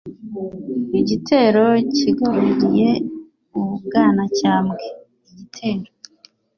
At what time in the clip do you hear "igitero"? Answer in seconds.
0.99-1.65, 5.29-5.89